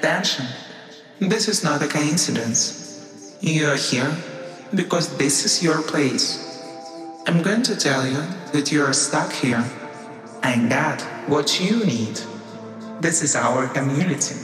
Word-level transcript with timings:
attention. 0.00 0.46
This 1.20 1.46
is 1.46 1.62
not 1.62 1.82
a 1.82 1.86
coincidence. 1.86 3.36
You 3.42 3.68
are 3.68 3.76
here 3.76 4.16
because 4.74 5.16
this 5.18 5.44
is 5.44 5.62
your 5.62 5.82
place. 5.82 6.40
I'm 7.26 7.42
going 7.42 7.62
to 7.64 7.76
tell 7.76 8.06
you 8.06 8.24
that 8.52 8.72
you 8.72 8.82
are 8.82 8.94
stuck 8.94 9.30
here. 9.32 9.62
and 10.42 10.70
got 10.70 11.02
what 11.28 11.60
you 11.60 11.84
need. 11.84 12.18
This 13.02 13.20
is 13.22 13.36
our 13.36 13.68
community, 13.68 14.36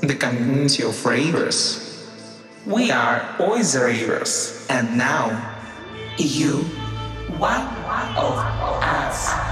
the 0.00 0.14
community 0.14 0.84
of 0.84 0.94
ravers. 1.04 2.06
We 2.64 2.92
are 2.92 3.34
always 3.40 3.74
ravers, 3.76 4.64
and 4.70 4.96
now 4.96 5.26
you, 6.18 6.62
one 7.34 7.66
of 8.14 8.38
us. 8.78 9.49